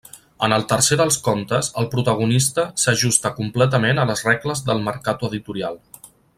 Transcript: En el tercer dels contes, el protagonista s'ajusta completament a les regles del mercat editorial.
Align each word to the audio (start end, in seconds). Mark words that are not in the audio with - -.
En 0.45 0.53
el 0.55 0.63
tercer 0.69 0.95
dels 1.01 1.17
contes, 1.27 1.69
el 1.81 1.89
protagonista 1.91 2.65
s'ajusta 2.85 3.33
completament 3.41 4.03
a 4.05 4.09
les 4.13 4.25
regles 4.31 4.65
del 4.71 4.83
mercat 4.91 5.31
editorial. 5.33 5.81